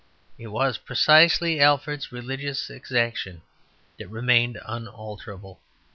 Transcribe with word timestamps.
It 0.39 0.47
was 0.47 0.79
precisely 0.79 1.59
Alfred's 1.59 2.11
religious 2.11 2.71
exaction 2.71 3.43
that 3.99 4.07
remained 4.09 4.59
unalterable. 4.65 5.59